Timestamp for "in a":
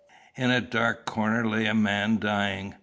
0.35-0.59